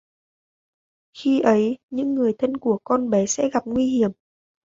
[1.13, 4.11] khi ấy những người thân của con bé sẽ gặp nguy hiểm